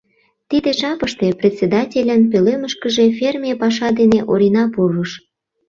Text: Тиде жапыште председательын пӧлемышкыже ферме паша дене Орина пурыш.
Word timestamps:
Тиде 0.49 0.69
жапыште 0.79 1.27
председательын 1.39 2.21
пӧлемышкыже 2.31 3.05
ферме 3.17 3.51
паша 3.61 3.89
дене 3.99 4.19
Орина 4.31 4.63
пурыш. 4.73 5.11